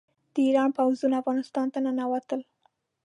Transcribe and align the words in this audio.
د 0.33 0.35
ایران 0.47 0.69
پوځونه 0.77 1.15
افغانستان 1.21 1.67
ته 1.73 1.79
ننوتل. 1.85 2.41